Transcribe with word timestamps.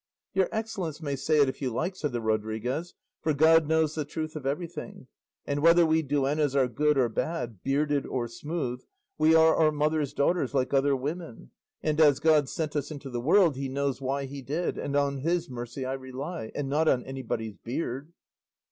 "Your 0.33 0.49
excellence 0.51 0.99
may 0.99 1.15
say 1.15 1.41
it 1.41 1.47
if 1.47 1.61
you 1.61 1.69
like," 1.71 1.95
said 1.95 2.11
the 2.11 2.21
Rodriguez; 2.21 2.95
"for 3.21 3.33
God 3.35 3.67
knows 3.67 3.93
the 3.93 4.03
truth 4.03 4.35
of 4.35 4.47
everything; 4.47 5.05
and 5.45 5.61
whether 5.61 5.85
we 5.85 6.01
duennas 6.01 6.55
are 6.55 6.67
good 6.67 6.97
or 6.97 7.07
bad, 7.07 7.61
bearded 7.63 8.07
or 8.07 8.27
smooth, 8.27 8.81
we 9.19 9.35
are 9.35 9.55
our 9.55 9.71
mothers' 9.71 10.13
daughters 10.13 10.55
like 10.55 10.73
other 10.73 10.95
women; 10.95 11.51
and 11.83 12.01
as 12.01 12.19
God 12.19 12.49
sent 12.49 12.75
us 12.75 12.89
into 12.89 13.11
the 13.11 13.21
world, 13.21 13.55
he 13.55 13.69
knows 13.69 14.01
why 14.01 14.25
he 14.25 14.41
did, 14.41 14.75
and 14.79 14.95
on 14.95 15.19
his 15.19 15.51
mercy 15.51 15.85
I 15.85 15.93
rely, 15.93 16.51
and 16.55 16.67
not 16.67 16.87
on 16.87 17.03
anybody's 17.03 17.57
beard." 17.57 18.11